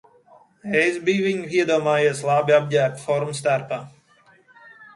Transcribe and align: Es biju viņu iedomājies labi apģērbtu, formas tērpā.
Es 0.79 0.95
biju 1.09 1.25
viņu 1.25 1.43
iedomājies 1.59 2.23
labi 2.31 2.57
apģērbtu, 2.57 3.05
formas 3.07 3.45
tērpā. 3.49 3.81